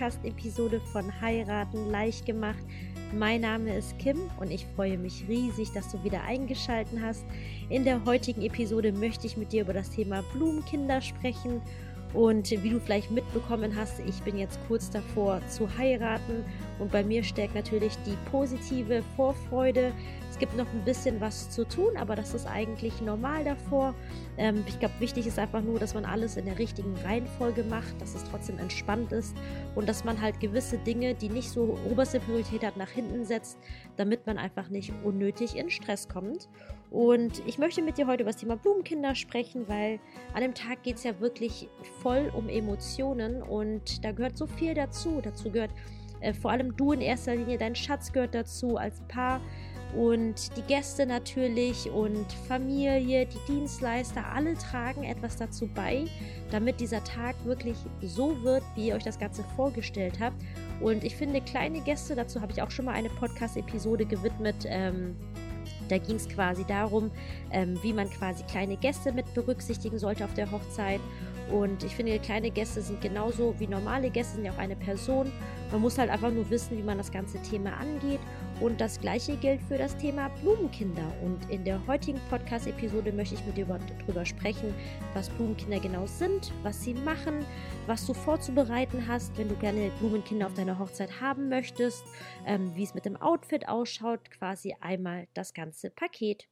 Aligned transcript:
Podcast-Episode 0.00 0.80
von 0.92 1.20
Heiraten 1.20 1.90
leicht 1.90 2.24
gemacht. 2.24 2.64
Mein 3.12 3.42
Name 3.42 3.76
ist 3.76 3.98
Kim 3.98 4.16
und 4.40 4.50
ich 4.50 4.64
freue 4.74 4.96
mich 4.96 5.26
riesig, 5.28 5.72
dass 5.72 5.92
du 5.92 6.02
wieder 6.02 6.22
eingeschaltet 6.22 6.98
hast. 7.02 7.22
In 7.68 7.84
der 7.84 8.02
heutigen 8.06 8.40
Episode 8.40 8.92
möchte 8.92 9.26
ich 9.26 9.36
mit 9.36 9.52
dir 9.52 9.60
über 9.60 9.74
das 9.74 9.90
Thema 9.90 10.24
Blumenkinder 10.32 11.02
sprechen. 11.02 11.60
Und 12.14 12.50
wie 12.50 12.70
du 12.70 12.80
vielleicht 12.80 13.10
mitbekommen 13.10 13.76
hast, 13.76 14.00
ich 14.00 14.22
bin 14.22 14.38
jetzt 14.38 14.58
kurz 14.68 14.88
davor 14.88 15.42
zu 15.48 15.68
heiraten 15.76 16.46
und 16.78 16.90
bei 16.90 17.04
mir 17.04 17.22
steckt 17.22 17.54
natürlich 17.54 17.92
die 18.06 18.16
positive 18.30 19.02
Vorfreude, 19.16 19.92
gibt 20.40 20.56
noch 20.56 20.66
ein 20.72 20.84
bisschen 20.84 21.20
was 21.20 21.50
zu 21.50 21.64
tun, 21.64 21.96
aber 21.96 22.16
das 22.16 22.34
ist 22.34 22.46
eigentlich 22.46 23.00
normal 23.00 23.44
davor. 23.44 23.94
Ähm, 24.38 24.64
ich 24.66 24.78
glaube, 24.80 24.94
wichtig 24.98 25.26
ist 25.26 25.38
einfach 25.38 25.62
nur, 25.62 25.78
dass 25.78 25.94
man 25.94 26.04
alles 26.04 26.36
in 26.36 26.46
der 26.46 26.58
richtigen 26.58 26.96
Reihenfolge 27.04 27.62
macht, 27.62 28.00
dass 28.00 28.14
es 28.14 28.24
trotzdem 28.24 28.58
entspannt 28.58 29.12
ist 29.12 29.36
und 29.76 29.88
dass 29.88 30.02
man 30.02 30.20
halt 30.20 30.40
gewisse 30.40 30.78
Dinge, 30.78 31.14
die 31.14 31.28
nicht 31.28 31.50
so 31.50 31.78
oberste 31.88 32.18
Priorität 32.18 32.64
hat, 32.64 32.76
nach 32.76 32.88
hinten 32.88 33.24
setzt, 33.24 33.58
damit 33.96 34.26
man 34.26 34.38
einfach 34.38 34.70
nicht 34.70 34.92
unnötig 35.04 35.56
in 35.56 35.70
Stress 35.70 36.08
kommt. 36.08 36.48
Und 36.90 37.46
ich 37.46 37.58
möchte 37.58 37.82
mit 37.82 37.98
dir 37.98 38.06
heute 38.06 38.22
über 38.22 38.32
das 38.32 38.40
Thema 38.40 38.56
Blumenkinder 38.56 39.14
sprechen, 39.14 39.68
weil 39.68 40.00
an 40.34 40.40
dem 40.40 40.54
Tag 40.54 40.82
geht 40.82 40.96
es 40.96 41.04
ja 41.04 41.20
wirklich 41.20 41.68
voll 42.02 42.32
um 42.34 42.48
Emotionen 42.48 43.42
und 43.42 44.04
da 44.04 44.10
gehört 44.10 44.36
so 44.36 44.46
viel 44.46 44.74
dazu. 44.74 45.20
Dazu 45.22 45.50
gehört 45.50 45.70
äh, 46.20 46.32
vor 46.32 46.50
allem 46.50 46.76
du 46.76 46.92
in 46.92 47.00
erster 47.00 47.34
Linie, 47.34 47.58
dein 47.58 47.74
Schatz 47.74 48.12
gehört 48.12 48.34
dazu 48.34 48.76
als 48.76 49.00
Paar 49.08 49.40
und 49.96 50.56
die 50.56 50.62
Gäste 50.62 51.04
natürlich 51.06 51.90
und 51.90 52.32
Familie, 52.48 53.26
die 53.26 53.52
Dienstleister, 53.52 54.24
alle 54.32 54.54
tragen 54.54 55.04
etwas 55.04 55.36
dazu 55.36 55.68
bei, 55.74 56.06
damit 56.50 56.80
dieser 56.80 57.02
Tag 57.02 57.34
wirklich 57.44 57.76
so 58.02 58.42
wird, 58.42 58.62
wie 58.76 58.88
ihr 58.88 58.94
euch 58.94 59.04
das 59.04 59.18
Ganze 59.18 59.44
vorgestellt 59.56 60.20
habt. 60.20 60.36
Und 60.80 61.04
ich 61.04 61.16
finde, 61.16 61.40
kleine 61.40 61.80
Gäste, 61.80 62.14
dazu 62.14 62.40
habe 62.40 62.52
ich 62.52 62.62
auch 62.62 62.70
schon 62.70 62.84
mal 62.86 62.94
eine 62.94 63.10
Podcast-Episode 63.10 64.06
gewidmet. 64.06 64.64
Ähm, 64.64 65.16
da 65.88 65.98
ging 65.98 66.16
es 66.16 66.28
quasi 66.28 66.64
darum, 66.64 67.10
ähm, 67.50 67.78
wie 67.82 67.92
man 67.92 68.08
quasi 68.10 68.44
kleine 68.44 68.76
Gäste 68.76 69.12
mit 69.12 69.32
berücksichtigen 69.34 69.98
sollte 69.98 70.24
auf 70.24 70.34
der 70.34 70.50
Hochzeit. 70.50 71.00
Und 71.52 71.82
ich 71.82 71.96
finde, 71.96 72.18
kleine 72.18 72.50
Gäste 72.50 72.80
sind 72.80 73.00
genauso 73.00 73.54
wie 73.58 73.66
normale 73.66 74.10
Gäste, 74.10 74.36
sind 74.36 74.44
ja 74.44 74.52
auch 74.52 74.58
eine 74.58 74.76
Person. 74.76 75.32
Man 75.72 75.80
muss 75.80 75.98
halt 75.98 76.10
einfach 76.10 76.30
nur 76.30 76.48
wissen, 76.50 76.76
wie 76.76 76.82
man 76.82 76.98
das 76.98 77.10
ganze 77.12 77.40
Thema 77.42 77.72
angeht. 77.76 78.20
Und 78.60 78.80
das 78.80 79.00
gleiche 79.00 79.36
gilt 79.36 79.62
für 79.62 79.78
das 79.78 79.96
Thema 79.96 80.28
Blumenkinder. 80.40 81.12
Und 81.22 81.50
in 81.50 81.64
der 81.64 81.84
heutigen 81.86 82.20
Podcast-Episode 82.28 83.12
möchte 83.12 83.34
ich 83.34 83.44
mit 83.46 83.56
dir 83.56 83.66
darüber 83.66 84.26
sprechen, 84.26 84.74
was 85.14 85.30
Blumenkinder 85.30 85.80
genau 85.80 86.06
sind, 86.06 86.52
was 86.62 86.82
sie 86.82 86.94
machen, 86.94 87.44
was 87.86 88.06
du 88.06 88.14
vorzubereiten 88.14 89.06
hast, 89.08 89.36
wenn 89.38 89.48
du 89.48 89.54
gerne 89.56 89.90
Blumenkinder 89.98 90.46
auf 90.46 90.54
deiner 90.54 90.78
Hochzeit 90.78 91.20
haben 91.20 91.48
möchtest, 91.48 92.04
ähm, 92.46 92.74
wie 92.74 92.82
es 92.82 92.94
mit 92.94 93.04
dem 93.04 93.16
Outfit 93.16 93.68
ausschaut, 93.68 94.30
quasi 94.30 94.76
einmal 94.80 95.26
das 95.34 95.54
ganze 95.54 95.90
Paket. 95.90 96.48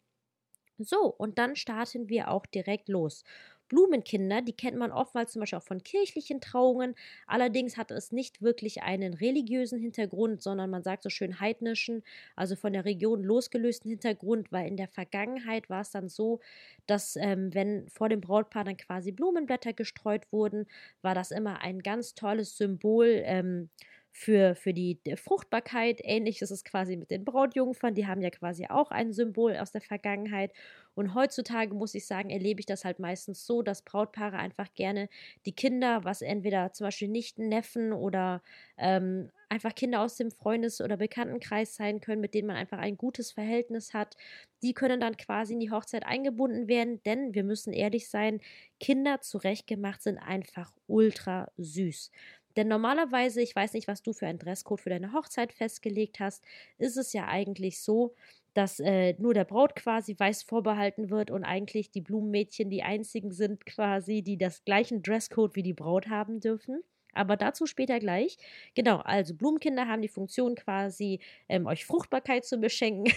So, 0.78 1.12
und 1.18 1.38
dann 1.38 1.56
starten 1.56 2.08
wir 2.08 2.30
auch 2.30 2.46
direkt 2.46 2.88
los. 2.88 3.24
Blumenkinder, 3.68 4.42
die 4.42 4.52
kennt 4.52 4.76
man 4.76 4.92
oftmals 4.92 5.32
zum 5.32 5.40
Beispiel 5.40 5.58
auch 5.58 5.62
von 5.64 5.82
kirchlichen 5.82 6.40
Trauungen. 6.40 6.94
Allerdings 7.26 7.76
hat 7.76 7.90
es 7.90 8.12
nicht 8.12 8.42
wirklich 8.42 8.82
einen 8.82 9.14
religiösen 9.14 9.78
Hintergrund, 9.78 10.42
sondern 10.42 10.70
man 10.70 10.82
sagt 10.82 11.02
so 11.02 11.10
schön 11.10 11.40
heidnischen, 11.40 12.02
also 12.36 12.56
von 12.56 12.72
der 12.72 12.84
Region 12.84 13.22
losgelösten 13.22 13.90
Hintergrund, 13.90 14.52
weil 14.52 14.68
in 14.68 14.76
der 14.76 14.88
Vergangenheit 14.88 15.70
war 15.70 15.82
es 15.82 15.90
dann 15.90 16.08
so, 16.08 16.40
dass 16.86 17.16
ähm, 17.16 17.54
wenn 17.54 17.88
vor 17.88 18.08
dem 18.08 18.20
Brautpaar 18.20 18.64
dann 18.64 18.76
quasi 18.76 19.12
Blumenblätter 19.12 19.72
gestreut 19.72 20.30
wurden, 20.32 20.66
war 21.02 21.14
das 21.14 21.30
immer 21.30 21.60
ein 21.60 21.80
ganz 21.80 22.14
tolles 22.14 22.56
Symbol. 22.56 23.22
Ähm, 23.24 23.70
für, 24.10 24.56
für 24.56 24.74
die 24.74 24.98
Fruchtbarkeit. 25.16 26.00
Ähnlich 26.02 26.42
ist 26.42 26.50
es 26.50 26.64
quasi 26.64 26.96
mit 26.96 27.10
den 27.10 27.24
Brautjungfern. 27.24 27.94
Die 27.94 28.06
haben 28.06 28.20
ja 28.20 28.30
quasi 28.30 28.66
auch 28.68 28.90
ein 28.90 29.12
Symbol 29.12 29.56
aus 29.56 29.70
der 29.70 29.80
Vergangenheit. 29.80 30.52
Und 30.98 31.14
heutzutage 31.14 31.76
muss 31.76 31.94
ich 31.94 32.06
sagen, 32.08 32.28
erlebe 32.28 32.58
ich 32.58 32.66
das 32.66 32.84
halt 32.84 32.98
meistens 32.98 33.46
so, 33.46 33.62
dass 33.62 33.82
Brautpaare 33.82 34.36
einfach 34.36 34.74
gerne 34.74 35.08
die 35.46 35.52
Kinder, 35.52 36.02
was 36.02 36.22
entweder 36.22 36.72
zum 36.72 36.88
Beispiel 36.88 37.06
nicht 37.06 37.38
Neffen 37.38 37.92
oder 37.92 38.42
ähm, 38.78 39.30
einfach 39.48 39.76
Kinder 39.76 40.00
aus 40.00 40.16
dem 40.16 40.32
Freundes- 40.32 40.80
oder 40.80 40.96
Bekanntenkreis 40.96 41.76
sein 41.76 42.00
können, 42.00 42.20
mit 42.20 42.34
denen 42.34 42.48
man 42.48 42.56
einfach 42.56 42.78
ein 42.78 42.96
gutes 42.96 43.30
Verhältnis 43.30 43.94
hat. 43.94 44.16
Die 44.64 44.74
können 44.74 44.98
dann 44.98 45.16
quasi 45.16 45.52
in 45.52 45.60
die 45.60 45.70
Hochzeit 45.70 46.04
eingebunden 46.04 46.66
werden, 46.66 47.00
denn 47.04 47.32
wir 47.32 47.44
müssen 47.44 47.72
ehrlich 47.72 48.10
sein, 48.10 48.40
Kinder 48.80 49.20
zurechtgemacht 49.20 50.02
sind 50.02 50.18
einfach 50.18 50.72
ultra 50.88 51.52
süß. 51.58 52.10
Denn 52.56 52.66
normalerweise, 52.66 53.40
ich 53.40 53.54
weiß 53.54 53.74
nicht, 53.74 53.86
was 53.86 54.02
du 54.02 54.12
für 54.12 54.26
einen 54.26 54.40
Dresscode 54.40 54.80
für 54.80 54.90
deine 54.90 55.12
Hochzeit 55.12 55.52
festgelegt 55.52 56.18
hast, 56.18 56.42
ist 56.78 56.96
es 56.96 57.12
ja 57.12 57.28
eigentlich 57.28 57.80
so, 57.80 58.16
dass 58.58 58.80
äh, 58.80 59.14
nur 59.18 59.34
der 59.34 59.44
Braut 59.44 59.76
quasi 59.76 60.18
weiß 60.18 60.42
vorbehalten 60.42 61.10
wird 61.10 61.30
und 61.30 61.44
eigentlich 61.44 61.92
die 61.92 62.00
Blumenmädchen 62.00 62.70
die 62.70 62.82
einzigen 62.82 63.30
sind 63.30 63.64
quasi, 63.66 64.22
die 64.22 64.36
das 64.36 64.64
gleichen 64.64 65.00
Dresscode 65.00 65.54
wie 65.54 65.62
die 65.62 65.74
Braut 65.74 66.08
haben 66.08 66.40
dürfen. 66.40 66.82
Aber 67.12 67.36
dazu 67.36 67.66
später 67.66 68.00
gleich. 68.00 68.36
Genau, 68.74 68.96
also 68.98 69.34
Blumenkinder 69.36 69.86
haben 69.86 70.02
die 70.02 70.08
Funktion 70.08 70.56
quasi, 70.56 71.20
ähm, 71.48 71.66
euch 71.66 71.86
Fruchtbarkeit 71.86 72.44
zu 72.44 72.58
beschenken. 72.58 73.12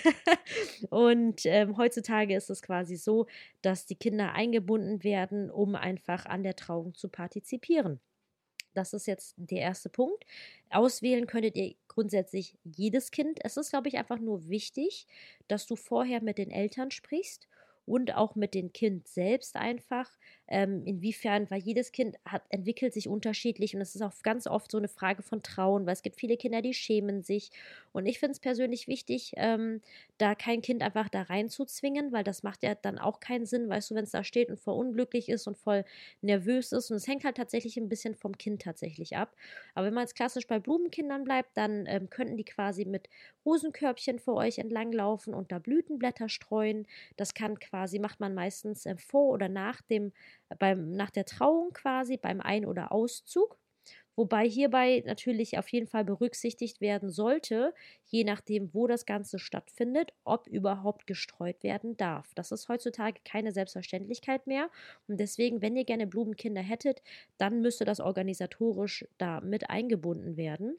und 0.91 1.41
ähm, 1.45 1.75
heutzutage 1.75 2.35
ist 2.35 2.51
es 2.51 2.61
quasi 2.61 2.95
so, 2.95 3.25
dass 3.63 3.87
die 3.87 3.95
Kinder 3.95 4.33
eingebunden 4.33 5.03
werden, 5.03 5.49
um 5.49 5.73
einfach 5.73 6.27
an 6.27 6.43
der 6.43 6.55
Trauung 6.55 6.93
zu 6.93 7.09
partizipieren. 7.09 7.99
Das 8.73 8.93
ist 8.93 9.07
jetzt 9.07 9.35
der 9.37 9.59
erste 9.59 9.89
Punkt. 9.89 10.25
Auswählen 10.69 11.27
könntet 11.27 11.55
ihr 11.55 11.75
grundsätzlich 11.87 12.57
jedes 12.63 13.11
Kind. 13.11 13.39
Es 13.43 13.57
ist, 13.57 13.71
glaube 13.71 13.89
ich, 13.89 13.97
einfach 13.97 14.19
nur 14.19 14.47
wichtig, 14.47 15.07
dass 15.47 15.67
du 15.67 15.75
vorher 15.75 16.21
mit 16.21 16.37
den 16.37 16.51
Eltern 16.51 16.91
sprichst 16.91 17.47
und 17.85 18.15
auch 18.15 18.35
mit 18.35 18.53
dem 18.53 18.71
Kind 18.71 19.07
selbst 19.07 19.55
einfach, 19.55 20.09
ähm, 20.51 20.83
inwiefern, 20.85 21.49
weil 21.49 21.61
jedes 21.61 21.91
Kind 21.93 22.17
hat, 22.25 22.43
entwickelt 22.49 22.93
sich 22.93 23.07
unterschiedlich 23.07 23.73
und 23.73 23.81
es 23.81 23.95
ist 23.95 24.01
auch 24.01 24.13
ganz 24.21 24.47
oft 24.47 24.69
so 24.69 24.77
eine 24.77 24.89
Frage 24.89 25.23
von 25.23 25.41
Trauen, 25.41 25.85
weil 25.85 25.93
es 25.93 26.01
gibt 26.01 26.19
viele 26.19 26.35
Kinder, 26.35 26.61
die 26.61 26.73
schämen 26.73 27.23
sich. 27.23 27.51
Und 27.93 28.05
ich 28.05 28.19
finde 28.19 28.33
es 28.33 28.39
persönlich 28.39 28.87
wichtig, 28.87 29.33
ähm, 29.37 29.81
da 30.17 30.35
kein 30.35 30.61
Kind 30.61 30.83
einfach 30.83 31.09
da 31.09 31.23
reinzuzwingen, 31.23 32.11
weil 32.11 32.23
das 32.25 32.43
macht 32.43 32.63
ja 32.63 32.75
dann 32.75 32.99
auch 32.99 33.21
keinen 33.21 33.45
Sinn, 33.45 33.69
weißt 33.69 33.91
du, 33.91 33.95
wenn 33.95 34.03
es 34.03 34.11
da 34.11 34.23
steht 34.23 34.49
und 34.49 34.59
voll 34.59 34.75
unglücklich 34.75 35.29
ist 35.29 35.47
und 35.47 35.57
voll 35.57 35.85
nervös 36.21 36.73
ist. 36.73 36.91
Und 36.91 36.97
es 36.97 37.07
hängt 37.07 37.23
halt 37.23 37.37
tatsächlich 37.37 37.77
ein 37.77 37.89
bisschen 37.89 38.15
vom 38.15 38.37
Kind 38.37 38.61
tatsächlich 38.61 39.15
ab. 39.15 39.35
Aber 39.73 39.87
wenn 39.87 39.93
man 39.93 40.03
jetzt 40.03 40.15
klassisch 40.15 40.47
bei 40.47 40.59
Blumenkindern 40.59 41.23
bleibt, 41.23 41.55
dann 41.55 41.85
ähm, 41.87 42.09
könnten 42.09 42.35
die 42.35 42.45
quasi 42.45 42.85
mit 42.85 43.07
Rosenkörbchen 43.45 44.19
vor 44.19 44.35
euch 44.35 44.59
entlanglaufen 44.59 45.33
und 45.33 45.51
da 45.51 45.59
Blütenblätter 45.59 46.29
streuen. 46.29 46.85
Das 47.17 47.33
kann 47.33 47.59
quasi, 47.59 47.99
macht 47.99 48.19
man 48.19 48.33
meistens 48.33 48.85
äh, 48.85 48.97
vor 48.97 49.31
oder 49.31 49.49
nach 49.49 49.81
dem 49.81 50.11
beim, 50.59 50.91
nach 50.91 51.11
der 51.11 51.25
Trauung 51.25 51.71
quasi, 51.73 52.17
beim 52.17 52.41
Ein- 52.41 52.65
oder 52.65 52.91
Auszug. 52.91 53.57
Wobei 54.15 54.47
hierbei 54.47 55.03
natürlich 55.05 55.57
auf 55.57 55.69
jeden 55.69 55.87
Fall 55.87 56.03
berücksichtigt 56.03 56.81
werden 56.81 57.09
sollte, 57.09 57.73
je 58.05 58.23
nachdem, 58.23 58.73
wo 58.73 58.85
das 58.85 59.05
Ganze 59.05 59.39
stattfindet, 59.39 60.11
ob 60.25 60.47
überhaupt 60.47 61.07
gestreut 61.07 61.63
werden 61.63 61.95
darf. 61.97 62.33
Das 62.35 62.51
ist 62.51 62.67
heutzutage 62.67 63.21
keine 63.23 63.51
Selbstverständlichkeit 63.53 64.47
mehr. 64.47 64.69
Und 65.07 65.19
deswegen, 65.19 65.61
wenn 65.61 65.77
ihr 65.77 65.85
gerne 65.85 66.07
Blumenkinder 66.07 66.61
hättet, 66.61 67.01
dann 67.37 67.61
müsste 67.61 67.85
das 67.85 68.01
organisatorisch 68.01 69.07
da 69.17 69.39
mit 69.41 69.69
eingebunden 69.69 70.35
werden. 70.37 70.77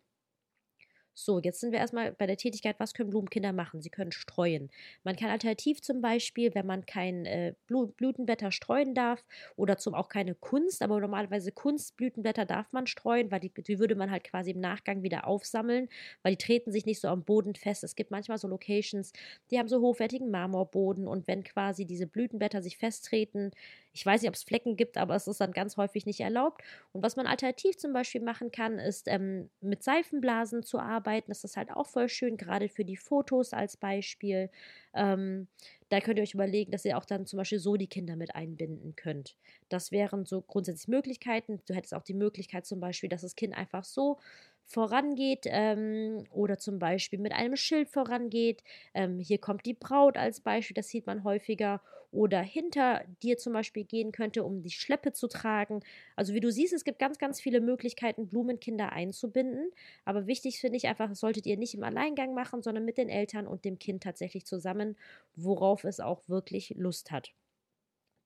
So, 1.14 1.38
jetzt 1.40 1.60
sind 1.60 1.72
wir 1.72 1.78
erstmal 1.78 2.12
bei 2.12 2.26
der 2.26 2.38
Tätigkeit, 2.38 2.76
was 2.80 2.94
können 2.94 3.10
Blumenkinder 3.10 3.52
machen? 3.52 3.82
Sie 3.82 3.90
können 3.90 4.12
streuen. 4.12 4.70
Man 5.04 5.14
kann 5.14 5.28
alternativ 5.28 5.82
zum 5.82 6.00
Beispiel, 6.00 6.54
wenn 6.54 6.66
man 6.66 6.86
kein 6.86 7.26
äh, 7.26 7.54
Blütenblätter 7.66 8.50
streuen 8.50 8.94
darf 8.94 9.22
oder 9.56 9.76
zum 9.76 9.94
auch 9.94 10.08
keine 10.08 10.34
Kunst, 10.34 10.80
aber 10.82 10.98
normalerweise 11.00 11.52
Kunstblütenblätter 11.52 12.46
darf 12.46 12.72
man 12.72 12.86
streuen, 12.86 13.30
weil 13.30 13.40
die, 13.40 13.50
die 13.52 13.78
würde 13.78 13.94
man 13.94 14.10
halt 14.10 14.24
quasi 14.24 14.52
im 14.52 14.60
Nachgang 14.60 15.02
wieder 15.02 15.26
aufsammeln, 15.26 15.88
weil 16.22 16.32
die 16.36 16.44
treten 16.44 16.72
sich 16.72 16.86
nicht 16.86 17.00
so 17.00 17.08
am 17.08 17.24
Boden 17.24 17.54
fest. 17.54 17.84
Es 17.84 17.94
gibt 17.94 18.10
manchmal 18.10 18.38
so 18.38 18.48
Locations, 18.48 19.12
die 19.50 19.58
haben 19.58 19.68
so 19.68 19.80
hochwertigen 19.80 20.30
Marmorboden 20.30 21.06
und 21.06 21.26
wenn 21.28 21.44
quasi 21.44 21.84
diese 21.84 22.06
Blütenblätter 22.06 22.62
sich 22.62 22.78
festtreten, 22.78 23.50
ich 23.92 24.04
weiß 24.06 24.22
nicht, 24.22 24.28
ob 24.28 24.34
es 24.34 24.42
Flecken 24.42 24.76
gibt, 24.76 24.96
aber 24.96 25.14
es 25.14 25.26
ist 25.28 25.40
dann 25.40 25.52
ganz 25.52 25.76
häufig 25.76 26.06
nicht 26.06 26.20
erlaubt. 26.20 26.62
Und 26.92 27.02
was 27.02 27.16
man 27.16 27.26
alternativ 27.26 27.76
zum 27.76 27.92
Beispiel 27.92 28.22
machen 28.22 28.50
kann, 28.50 28.78
ist 28.78 29.06
ähm, 29.08 29.50
mit 29.60 29.82
Seifenblasen 29.82 30.62
zu 30.62 30.78
arbeiten. 30.78 31.30
Das 31.30 31.44
ist 31.44 31.56
halt 31.56 31.70
auch 31.70 31.86
voll 31.86 32.08
schön, 32.08 32.36
gerade 32.36 32.68
für 32.68 32.84
die 32.84 32.96
Fotos 32.96 33.52
als 33.52 33.76
Beispiel. 33.76 34.50
Ähm, 34.94 35.48
da 35.90 36.00
könnt 36.00 36.18
ihr 36.18 36.22
euch 36.22 36.32
überlegen, 36.34 36.72
dass 36.72 36.86
ihr 36.86 36.96
auch 36.96 37.04
dann 37.04 37.26
zum 37.26 37.36
Beispiel 37.36 37.58
so 37.58 37.76
die 37.76 37.86
Kinder 37.86 38.16
mit 38.16 38.34
einbinden 38.34 38.96
könnt. 38.96 39.36
Das 39.68 39.92
wären 39.92 40.24
so 40.24 40.40
grundsätzlich 40.40 40.88
Möglichkeiten. 40.88 41.60
Du 41.66 41.74
hättest 41.74 41.94
auch 41.94 42.02
die 42.02 42.14
Möglichkeit 42.14 42.64
zum 42.64 42.80
Beispiel, 42.80 43.10
dass 43.10 43.20
das 43.20 43.36
Kind 43.36 43.54
einfach 43.54 43.84
so 43.84 44.18
vorangeht 44.66 45.44
ähm, 45.46 46.24
oder 46.30 46.58
zum 46.58 46.78
Beispiel 46.78 47.18
mit 47.18 47.32
einem 47.32 47.56
Schild 47.56 47.88
vorangeht. 47.88 48.62
Ähm, 48.94 49.18
hier 49.18 49.38
kommt 49.38 49.66
die 49.66 49.74
Braut 49.74 50.16
als 50.16 50.40
Beispiel, 50.40 50.74
das 50.74 50.88
sieht 50.88 51.06
man 51.06 51.24
häufiger. 51.24 51.82
Oder 52.10 52.42
hinter 52.42 53.04
dir 53.22 53.38
zum 53.38 53.54
Beispiel 53.54 53.84
gehen 53.84 54.12
könnte, 54.12 54.44
um 54.44 54.62
die 54.62 54.70
Schleppe 54.70 55.12
zu 55.12 55.28
tragen. 55.28 55.80
Also 56.14 56.34
wie 56.34 56.40
du 56.40 56.52
siehst, 56.52 56.74
es 56.74 56.84
gibt 56.84 56.98
ganz, 56.98 57.16
ganz 57.18 57.40
viele 57.40 57.62
Möglichkeiten, 57.62 58.28
Blumenkinder 58.28 58.92
einzubinden. 58.92 59.70
Aber 60.04 60.26
wichtig 60.26 60.60
finde 60.60 60.76
ich 60.76 60.88
einfach, 60.88 61.14
solltet 61.14 61.46
ihr 61.46 61.56
nicht 61.56 61.74
im 61.74 61.82
Alleingang 61.82 62.34
machen, 62.34 62.60
sondern 62.62 62.84
mit 62.84 62.98
den 62.98 63.08
Eltern 63.08 63.46
und 63.46 63.64
dem 63.64 63.78
Kind 63.78 64.02
tatsächlich 64.02 64.44
zusammen, 64.44 64.96
worauf 65.36 65.84
es 65.84 66.00
auch 66.00 66.28
wirklich 66.28 66.74
Lust 66.76 67.10
hat. 67.10 67.32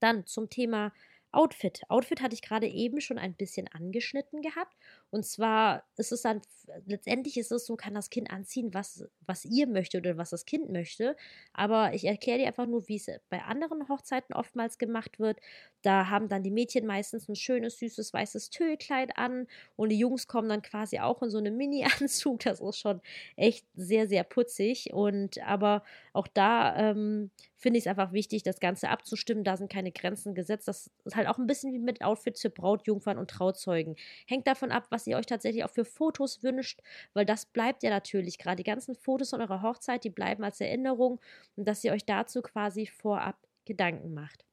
Dann 0.01 0.27
zum 0.27 0.51
Thema 0.51 0.93
Outfit. 1.37 1.83
Outfit 1.89 2.23
hatte 2.23 2.35
ich 2.35 2.41
gerade 2.41 2.67
eben 2.67 3.01
schon 3.03 3.19
ein 3.19 3.35
bisschen 3.35 3.69
angeschnitten 3.69 4.41
gehabt. 4.41 4.75
Und 5.11 5.27
zwar 5.27 5.85
ist 5.97 6.11
es 6.11 6.23
dann, 6.23 6.41
letztendlich 6.87 7.37
ist 7.37 7.53
es 7.53 7.67
so, 7.67 7.77
kann 7.77 7.93
das 7.93 8.09
Kind 8.09 8.31
anziehen, 8.31 8.73
was, 8.73 9.05
was 9.27 9.45
ihr 9.45 9.67
möchtet 9.67 10.07
oder 10.07 10.17
was 10.17 10.31
das 10.31 10.47
Kind 10.47 10.71
möchte. 10.71 11.15
Aber 11.53 11.93
ich 11.93 12.05
erkläre 12.07 12.39
dir 12.39 12.47
einfach 12.47 12.67
nur, 12.67 12.89
wie 12.89 12.97
es 12.97 13.11
bei 13.29 13.43
anderen 13.43 13.87
Hochzeiten 13.89 14.35
oftmals 14.35 14.79
gemacht 14.79 15.19
wird. 15.19 15.39
Da 15.83 16.09
haben 16.09 16.29
dann 16.29 16.43
die 16.43 16.51
Mädchen 16.51 16.87
meistens 16.87 17.29
ein 17.29 17.37
schönes, 17.37 17.79
süßes, 17.79 18.15
weißes 18.15 18.49
Tüllkleid 18.51 19.19
an 19.19 19.47
und 19.77 19.91
die 19.91 19.99
Jungs 19.99 20.27
kommen 20.27 20.49
dann 20.49 20.63
quasi 20.63 21.01
auch 21.01 21.23
in 21.23 21.31
so 21.31 21.39
einem 21.39 21.57
Mini-Anzug. 21.57 22.41
Das 22.41 22.61
ist 22.61 22.79
schon 22.79 23.03
echt 23.37 23.67
sehr, 23.75 24.09
sehr 24.09 24.25
putzig. 24.25 24.93
Und 24.95 25.39
aber 25.43 25.85
auch 26.15 26.29
da 26.29 26.77
ähm, 26.77 27.31
finde 27.57 27.79
ich 27.79 27.85
es 27.85 27.89
einfach 27.89 28.13
wichtig, 28.13 28.43
das 28.43 28.61
Ganze 28.61 28.91
abzustimmen. 28.91 29.45
Da 29.45 29.57
sind 29.57 29.73
keine 29.73 29.91
Grenzen 29.91 30.35
gesetzt. 30.35 30.69
Das 30.69 30.91
ist 31.05 31.17
halt 31.17 31.27
auch 31.29 31.39
ein 31.39 31.47
bisschen 31.47 31.73
wie 31.73 31.79
mit 31.79 32.03
Outfits 32.03 32.43
für 32.43 32.51
Brautjungfern 32.51 33.19
und 33.19 33.31
Trauzeugen. 33.31 33.97
Hängt 34.27 34.47
davon 34.47 34.71
ab, 34.71 34.87
was 34.91 35.07
ihr 35.07 35.17
euch 35.17 35.27
tatsächlich 35.27 35.65
auch 35.65 35.71
für 35.71 35.85
Fotos 35.85 36.43
wünscht, 36.43 36.81
weil 37.15 37.25
das 37.25 37.47
bleibt 37.47 37.83
ja 37.83 37.91
natürlich 37.91 38.39
gerade. 38.39 38.57
Die 38.57 38.63
ganzen 38.63 38.95
Fotos 38.95 39.31
von 39.31 39.41
eurer 39.41 39.63
Hochzeit, 39.63 40.05
die 40.05 40.11
bleiben 40.11 40.45
als 40.45 40.61
Erinnerung 40.61 41.21
und 41.57 41.67
dass 41.67 41.83
ihr 41.83 41.93
euch 41.93 42.05
dazu 42.05 42.43
quasi 42.43 42.87
vorab 42.87 43.37
Gedanken 43.65 44.15
macht. 44.15 44.45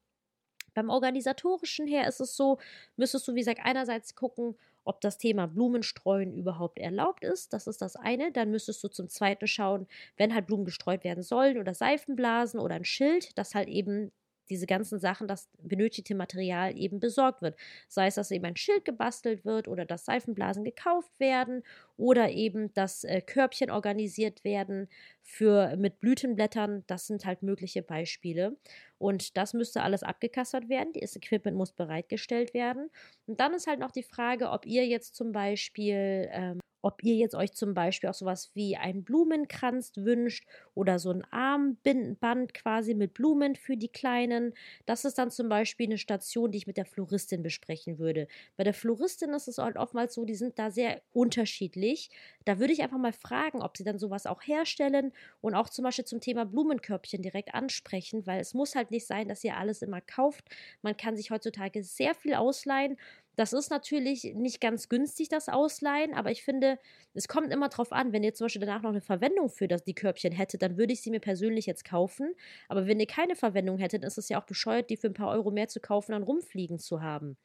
Beim 0.74 0.90
organisatorischen 0.90 1.88
her 1.88 2.08
ist 2.08 2.20
es 2.20 2.36
so, 2.36 2.58
müsstest 2.96 3.28
du, 3.28 3.36
wie 3.36 3.40
gesagt, 3.40 3.62
einerseits 3.64 4.16
gucken, 4.16 4.56
ob 4.86 5.02
das 5.02 5.18
Thema 5.18 5.48
Blumenstreuen 5.48 6.34
überhaupt 6.34 6.80
erlaubt 6.80 7.24
ist. 7.24 7.54
Das 7.54 7.68
ist 7.68 7.82
das 7.82 7.96
eine. 7.96 8.32
Dann 8.32 8.52
müsstest 8.52 8.84
du 8.84 8.88
zum 8.88 9.10
zweiten 9.10 9.48
schauen, 9.48 9.88
wenn 10.18 10.34
halt 10.34 10.48
Blumen 10.48 10.66
gestreut 10.66 11.04
werden 11.04 11.24
sollen 11.24 11.58
oder 11.58 11.74
Seifenblasen 11.74 12.60
oder 12.60 12.76
ein 12.76 12.86
Schild, 12.86 13.38
das 13.38 13.56
halt 13.56 13.68
eben 13.70 14.12
diese 14.50 14.66
ganzen 14.66 15.00
Sachen, 15.00 15.28
das 15.28 15.50
benötigte 15.62 16.16
Material 16.16 16.78
eben 16.78 17.00
besorgt 17.00 17.42
wird. 17.42 17.58
Sei 17.88 18.08
es, 18.08 18.16
dass 18.16 18.32
eben 18.32 18.46
ein 18.46 18.56
Schild 18.56 18.86
gebastelt 18.86 19.46
wird 19.46 19.68
oder 19.68 19.86
dass 19.86 20.06
Seifenblasen 20.06 20.64
gekauft 20.64 21.12
werden 21.20 21.64
oder 21.98 22.32
eben, 22.32 22.74
dass 22.74 23.04
äh, 23.04 23.22
Körbchen 23.22 23.72
organisiert 23.72 24.44
werden 24.44 24.90
für 25.22 25.76
mit 25.78 26.00
Blütenblättern. 26.00 26.84
Das 26.88 27.08
sind 27.08 27.26
halt 27.26 27.44
mögliche 27.44 27.82
Beispiele. 27.82 28.58
Und 28.98 29.38
das 29.38 29.54
müsste 29.54 29.82
alles 29.82 30.04
abgekassert 30.04 30.70
werden. 30.70 30.94
Das 30.94 31.16
Equipment 31.16 31.58
muss 31.58 31.74
bereitgestellt 31.74 32.54
werden. 32.54 32.90
Und 33.26 33.40
dann 33.40 33.54
ist 33.54 33.68
halt 33.68 33.80
noch 33.80 33.92
die 33.92 34.04
Frage, 34.04 34.50
ob 34.50 34.66
ihr 34.66 34.88
jetzt 34.88 35.16
zum 35.16 35.32
Beispiel 35.32 36.30
ähm, 36.32 36.60
ob 36.84 37.04
ihr 37.04 37.16
jetzt 37.16 37.34
euch 37.34 37.54
zum 37.54 37.74
Beispiel 37.74 38.10
auch 38.10 38.14
sowas 38.14 38.52
wie 38.54 38.78
einen 38.78 39.04
Blumenkranz 39.04 39.94
wünscht 39.96 40.46
oder 40.76 41.00
so 41.00 41.10
ein 41.12 41.24
Armband 41.32 42.54
quasi 42.54 42.94
mit 42.94 43.16
Blumen 43.16 43.56
für 43.56 43.78
die 43.78 43.88
Kleinen. 43.92 44.54
Das 44.86 45.06
ist 45.06 45.18
dann 45.18 45.32
zum 45.32 45.50
Beispiel 45.50 45.88
eine 45.88 45.98
Station, 45.98 46.52
die 46.52 46.60
ich 46.60 46.68
mit 46.68 46.78
der 46.78 46.86
Floristin 46.86 47.42
besprechen 47.42 48.00
würde. 48.00 48.28
Bei 48.58 48.64
der 48.64 48.74
Floristin 48.74 49.32
ist 49.32 49.48
es 49.48 49.58
halt 49.58 49.78
oftmals 49.78 50.14
so, 50.14 50.26
die 50.26 50.36
sind 50.36 50.60
da 50.60 50.70
sehr 50.72 51.02
unterschiedlich. 51.12 52.10
Da 52.46 52.60
würde 52.60 52.74
ich 52.74 52.82
einfach 52.84 52.98
mal 52.98 53.14
fragen, 53.14 53.62
ob 53.62 53.78
sie 53.78 53.84
dann 53.84 54.00
sowas 54.00 54.26
auch 54.26 54.42
herstellen 54.44 55.14
und 55.42 55.56
auch 55.56 55.70
zum 55.70 55.84
Beispiel 55.84 56.06
zum 56.06 56.20
Thema 56.22 56.46
Blumenkörbchen 56.46 57.22
direkt 57.22 57.54
ansprechen, 57.54 58.26
weil 58.28 58.40
es 58.42 58.54
muss 58.54 58.76
halt 58.76 58.92
nicht 58.92 59.08
sein, 59.08 59.28
dass 59.28 59.44
ihr 59.44 59.58
alles 59.58 59.82
immer 59.82 60.02
kauft. 60.02 60.50
Man 60.82 60.98
kann 60.98 61.16
sich 61.16 61.32
heutzutage 61.32 61.84
sehr 61.84 62.16
viel 62.16 62.34
ausleihen 62.36 62.98
das 63.36 63.54
ist 63.54 63.72
natürlich 63.72 64.34
nicht 64.36 64.62
ganz 64.62 64.90
günstig, 64.90 65.30
das 65.30 65.50
Ausleihen, 65.50 66.14
aber 66.14 66.32
ich 66.32 66.44
finde, 66.44 66.78
es 67.14 67.28
kommt 67.28 67.52
immer 67.52 67.70
drauf 67.70 67.92
an, 67.92 68.14
wenn 68.14 68.24
ihr 68.24 68.34
zum 68.34 68.46
Beispiel 68.46 68.62
danach 68.62 68.84
noch 68.84 68.92
eine 68.92 69.02
Verwendung 69.02 69.50
für 69.50 69.68
das, 69.68 69.84
die 69.84 69.96
Körbchen 69.96 70.32
hättet, 70.32 70.62
dann 70.62 70.78
würde 70.78 70.94
ich 70.94 71.02
sie 71.02 71.10
mir 71.10 71.20
persönlich 71.20 71.66
jetzt 71.66 71.86
kaufen. 71.86 72.36
Aber 72.68 72.86
wenn 72.86 73.00
ihr 73.00 73.08
keine 73.08 73.36
Verwendung 73.36 73.80
hättet, 73.80 74.04
ist 74.04 74.18
es 74.18 74.30
ja 74.30 74.40
auch 74.40 74.46
bescheuert, 74.46 74.90
die 74.90 74.98
für 74.98 75.08
ein 75.08 75.14
paar 75.14 75.32
Euro 75.32 75.50
mehr 75.50 75.68
zu 75.68 75.80
kaufen, 75.80 76.12
dann 76.12 76.24
rumfliegen 76.24 76.78
zu 76.78 77.02
haben. 77.02 77.38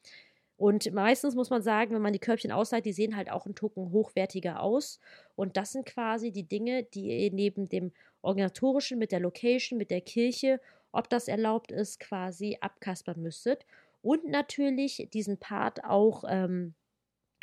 Und 0.57 0.93
meistens 0.93 1.35
muss 1.35 1.49
man 1.49 1.61
sagen, 1.61 1.95
wenn 1.95 2.01
man 2.01 2.13
die 2.13 2.19
Körbchen 2.19 2.51
ausleiht, 2.51 2.85
die 2.85 2.93
sehen 2.93 3.15
halt 3.15 3.31
auch 3.31 3.45
ein 3.45 3.55
Tucken 3.55 3.91
hochwertiger 3.91 4.61
aus. 4.61 4.99
Und 5.35 5.55
das 5.55 5.71
sind 5.71 5.85
quasi 5.85 6.31
die 6.31 6.47
Dinge, 6.47 6.83
die 6.83 7.23
ihr 7.23 7.31
neben 7.31 7.69
dem 7.69 7.93
organisatorischen, 8.21 8.99
mit 8.99 9.13
der 9.13 9.21
Location, 9.21 9.77
mit 9.77 9.89
der 9.89 10.01
Kirche, 10.01 10.59
ob 10.91 11.09
das 11.09 11.29
erlaubt 11.29 11.71
ist, 11.71 11.99
quasi 11.99 12.57
abkaspern 12.59 13.21
müsstet 13.21 13.65
und 14.01 14.25
natürlich 14.25 15.09
diesen 15.11 15.39
Part 15.39 15.83
auch 15.83 16.23
ähm, 16.27 16.75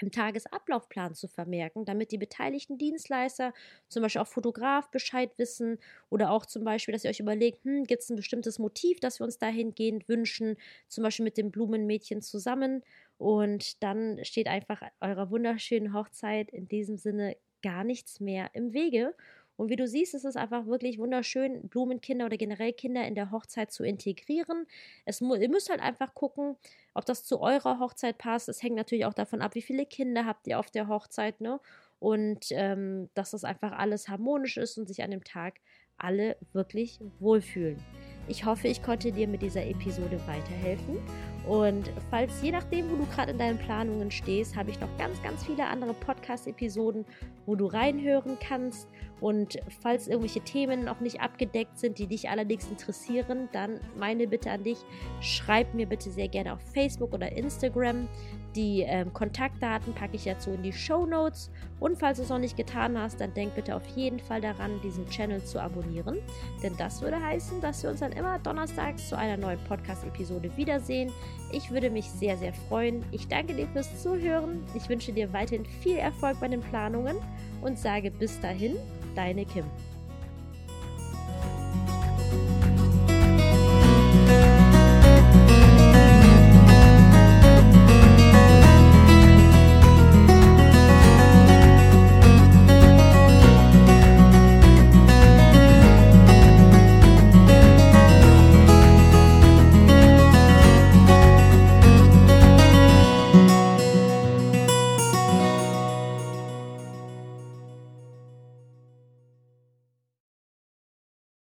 im 0.02 0.10
Tagesablaufplan 0.10 1.14
zu 1.14 1.26
vermerken, 1.28 1.84
damit 1.84 2.12
die 2.12 2.18
beteiligten 2.18 2.76
Dienstleister, 2.76 3.54
zum 3.88 4.02
Beispiel 4.02 4.20
auch 4.20 4.26
Fotograf, 4.26 4.90
Bescheid 4.90 5.32
wissen 5.38 5.78
oder 6.10 6.30
auch 6.30 6.44
zum 6.46 6.64
Beispiel, 6.64 6.92
dass 6.92 7.04
ihr 7.04 7.10
euch 7.10 7.20
überlegt, 7.20 7.64
hm, 7.64 7.84
gibt 7.84 8.02
es 8.02 8.10
ein 8.10 8.16
bestimmtes 8.16 8.58
Motiv, 8.58 9.00
das 9.00 9.20
wir 9.20 9.24
uns 9.24 9.38
dahingehend 9.38 10.08
wünschen, 10.08 10.56
zum 10.88 11.02
Beispiel 11.02 11.24
mit 11.24 11.38
dem 11.38 11.50
Blumenmädchen 11.50 12.20
zusammen. 12.20 12.82
Und 13.16 13.82
dann 13.82 14.22
steht 14.24 14.48
einfach 14.48 14.82
eurer 15.00 15.30
wunderschönen 15.30 15.94
Hochzeit 15.94 16.50
in 16.50 16.68
diesem 16.68 16.98
Sinne 16.98 17.36
gar 17.62 17.82
nichts 17.84 18.20
mehr 18.20 18.50
im 18.52 18.74
Wege 18.74 19.14
und 19.56 19.70
wie 19.70 19.76
du 19.76 19.86
siehst, 19.86 20.14
ist 20.14 20.24
es 20.24 20.36
einfach 20.36 20.66
wirklich 20.66 20.98
wunderschön, 20.98 21.68
Blumenkinder 21.68 22.26
oder 22.26 22.36
generell 22.36 22.72
Kinder 22.72 23.06
in 23.06 23.14
der 23.14 23.30
Hochzeit 23.30 23.72
zu 23.72 23.84
integrieren. 23.84 24.66
Es 25.04 25.20
ihr 25.20 25.48
müsst 25.48 25.70
halt 25.70 25.80
einfach 25.80 26.14
gucken, 26.14 26.56
ob 26.94 27.04
das 27.06 27.24
zu 27.24 27.40
eurer 27.40 27.78
Hochzeit 27.78 28.18
passt. 28.18 28.48
Es 28.48 28.62
hängt 28.62 28.76
natürlich 28.76 29.06
auch 29.06 29.14
davon 29.14 29.40
ab, 29.40 29.54
wie 29.54 29.62
viele 29.62 29.86
Kinder 29.86 30.26
habt 30.26 30.46
ihr 30.46 30.58
auf 30.58 30.70
der 30.70 30.88
Hochzeit, 30.88 31.40
ne? 31.40 31.60
Und 31.98 32.46
ähm, 32.50 33.08
dass 33.14 33.30
das 33.30 33.44
einfach 33.44 33.72
alles 33.72 34.08
harmonisch 34.08 34.58
ist 34.58 34.76
und 34.76 34.86
sich 34.86 35.02
an 35.02 35.10
dem 35.10 35.24
Tag 35.24 35.60
alle 35.96 36.36
wirklich 36.52 37.00
wohlfühlen. 37.20 37.82
Ich 38.28 38.44
hoffe, 38.44 38.68
ich 38.68 38.82
konnte 38.82 39.12
dir 39.12 39.28
mit 39.28 39.42
dieser 39.42 39.64
Episode 39.64 40.20
weiterhelfen. 40.26 40.98
Und 41.46 41.92
falls, 42.10 42.42
je 42.42 42.50
nachdem, 42.50 42.90
wo 42.90 42.96
du 42.96 43.06
gerade 43.06 43.30
in 43.30 43.38
deinen 43.38 43.58
Planungen 43.58 44.10
stehst, 44.10 44.56
habe 44.56 44.70
ich 44.70 44.80
noch 44.80 44.88
ganz, 44.98 45.22
ganz 45.22 45.44
viele 45.44 45.64
andere 45.64 45.94
Podcast-Episoden, 45.94 47.04
wo 47.46 47.54
du 47.54 47.66
reinhören 47.66 48.36
kannst. 48.40 48.88
Und 49.20 49.56
falls 49.80 50.08
irgendwelche 50.08 50.40
Themen 50.40 50.84
noch 50.84 50.98
nicht 51.00 51.20
abgedeckt 51.20 51.78
sind, 51.78 51.98
die 51.98 52.08
dich 52.08 52.28
allerdings 52.28 52.68
interessieren, 52.68 53.48
dann 53.52 53.80
meine 53.96 54.26
Bitte 54.26 54.50
an 54.50 54.64
dich, 54.64 54.78
schreib 55.20 55.72
mir 55.72 55.86
bitte 55.86 56.10
sehr 56.10 56.28
gerne 56.28 56.52
auf 56.52 56.60
Facebook 56.74 57.12
oder 57.12 57.30
Instagram. 57.30 58.08
Die 58.56 58.80
ähm, 58.80 59.12
Kontaktdaten 59.12 59.92
packe 59.92 60.16
ich 60.16 60.24
dazu 60.24 60.50
in 60.50 60.62
die 60.62 60.72
Show 60.72 61.04
Notes. 61.04 61.50
Und 61.78 61.98
falls 61.98 62.16
du 62.16 62.22
es 62.24 62.30
noch 62.30 62.38
nicht 62.38 62.56
getan 62.56 62.98
hast, 62.98 63.20
dann 63.20 63.34
denk 63.34 63.54
bitte 63.54 63.76
auf 63.76 63.86
jeden 63.94 64.18
Fall 64.18 64.40
daran, 64.40 64.80
diesen 64.82 65.06
Channel 65.10 65.44
zu 65.44 65.60
abonnieren. 65.60 66.16
Denn 66.62 66.74
das 66.78 67.02
würde 67.02 67.22
heißen, 67.22 67.60
dass 67.60 67.82
wir 67.82 67.90
uns 67.90 68.00
dann 68.00 68.12
immer 68.12 68.38
donnerstags 68.38 69.10
zu 69.10 69.18
einer 69.18 69.36
neuen 69.36 69.58
Podcast-Episode 69.68 70.50
wiedersehen. 70.56 71.12
Ich 71.52 71.70
würde 71.70 71.90
mich 71.90 72.10
sehr, 72.10 72.38
sehr 72.38 72.54
freuen. 72.54 73.04
Ich 73.12 73.28
danke 73.28 73.54
dir 73.54 73.66
fürs 73.68 74.02
Zuhören. 74.02 74.64
Ich 74.74 74.88
wünsche 74.88 75.12
dir 75.12 75.30
weiterhin 75.34 75.66
viel 75.66 75.96
Erfolg 75.96 76.40
bei 76.40 76.48
den 76.48 76.60
Planungen 76.60 77.16
und 77.60 77.78
sage 77.78 78.10
bis 78.10 78.40
dahin, 78.40 78.76
deine 79.14 79.44
Kim. 79.44 79.64